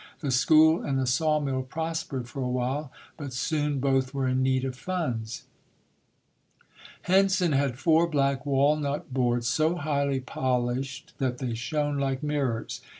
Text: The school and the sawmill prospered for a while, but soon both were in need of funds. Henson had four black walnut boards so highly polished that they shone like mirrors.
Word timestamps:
The 0.21 0.31
school 0.31 0.81
and 0.81 0.97
the 0.97 1.05
sawmill 1.05 1.61
prospered 1.61 2.27
for 2.27 2.41
a 2.41 2.49
while, 2.49 2.91
but 3.17 3.33
soon 3.33 3.79
both 3.79 4.15
were 4.15 4.27
in 4.27 4.41
need 4.41 4.65
of 4.65 4.75
funds. 4.75 5.43
Henson 7.03 7.51
had 7.51 7.77
four 7.77 8.07
black 8.07 8.43
walnut 8.43 9.13
boards 9.13 9.47
so 9.47 9.75
highly 9.75 10.19
polished 10.19 11.13
that 11.19 11.37
they 11.37 11.53
shone 11.53 11.99
like 11.99 12.23
mirrors. 12.23 12.81